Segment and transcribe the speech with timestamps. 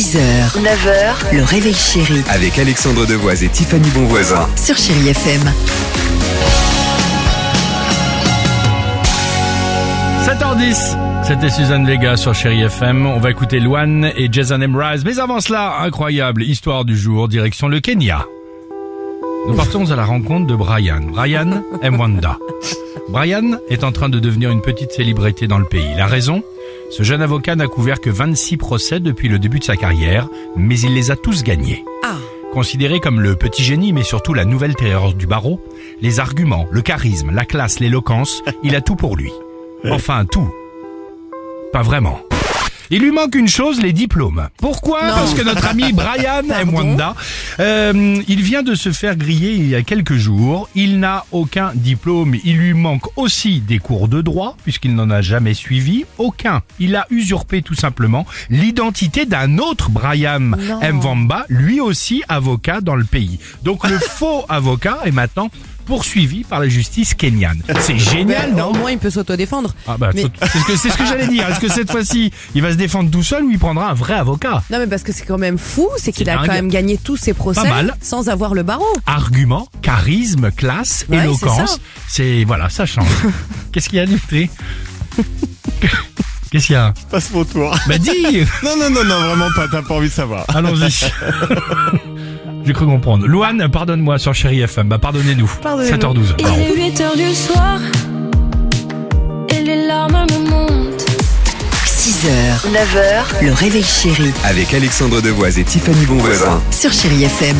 [0.00, 4.48] 6h, 9h, le réveil chéri Avec Alexandre Devoise et Tiffany Bonvoisin.
[4.56, 5.42] sur Chérie FM.
[10.24, 13.04] 7h10, c'était Suzanne Vega sur Chéri FM.
[13.04, 15.02] On va écouter Luan et Jason Mraz.
[15.04, 18.24] Mais avant cela, incroyable histoire du jour, direction le Kenya.
[19.48, 21.00] Nous partons à la rencontre de Brian.
[21.12, 22.38] Brian Mwanda.
[23.10, 25.90] Brian est en train de devenir une petite célébrité dans le pays.
[25.98, 26.42] La raison?
[26.90, 30.78] Ce jeune avocat n'a couvert que 26 procès depuis le début de sa carrière, mais
[30.80, 31.84] il les a tous gagnés.
[32.52, 35.60] Considéré comme le petit génie, mais surtout la nouvelle terreur du barreau,
[36.00, 39.30] les arguments, le charisme, la classe, l'éloquence, il a tout pour lui.
[39.88, 40.52] Enfin, tout.
[41.72, 42.20] Pas vraiment.
[42.92, 44.48] Il lui manque une chose, les diplômes.
[44.56, 47.14] Pourquoi Parce que notre ami Brian Mwanda,
[47.60, 50.68] euh, il vient de se faire griller il y a quelques jours.
[50.74, 52.34] Il n'a aucun diplôme.
[52.42, 56.04] Il lui manque aussi des cours de droit, puisqu'il n'en a jamais suivi.
[56.18, 56.62] Aucun.
[56.80, 63.04] Il a usurpé tout simplement l'identité d'un autre Brian Mwamba, lui aussi avocat dans le
[63.04, 63.38] pays.
[63.62, 65.48] Donc le faux avocat est maintenant
[65.84, 67.62] poursuivi par la justice kenyane.
[67.80, 69.74] C'est génial, non Au moins, il peut s'autodéfendre.
[69.88, 71.48] ah bah, Mais- c'est ce que, c'est ce que j'allais dire.
[71.48, 74.14] Est-ce que cette fois-ci, il va se défendre tout seul ou il prendra un vrai
[74.14, 74.62] avocat?
[74.70, 76.46] Non, mais parce que c'est quand même fou, c'est qu'il a dingue.
[76.46, 77.60] quand même gagné tous ses procès
[78.00, 78.86] sans avoir le barreau.
[79.06, 81.80] Argument, charisme, classe, Ouais, éloquence.
[82.08, 83.06] C'est voilà, ça change.
[83.72, 84.50] Qu'est-ce qu'il y a, Dimitri
[86.50, 86.92] Qu'est-ce qu'il y a?
[87.10, 87.76] Passe mon tour.
[87.86, 88.10] Bah dis
[88.64, 90.44] Non, non, non, non, vraiment pas, t'as pas envie de savoir.
[90.48, 91.10] Allons-y.
[92.70, 93.26] J'ai cru comprendre.
[93.26, 94.86] Louane, pardonne-moi sur Chéri FM.
[94.86, 95.50] Bah pardonnez-nous.
[95.60, 95.96] Pardonnez-nous.
[95.96, 96.34] 7h12.
[96.38, 96.60] Il pardon.
[96.60, 97.80] est 8 heures du soir
[99.48, 101.04] et les larmes me montent.
[101.84, 106.62] 6h, 9h, le réveil chéri Avec Alexandre Devoise et Tiffany Bonvoisin.
[106.70, 107.56] sur Chérie FM.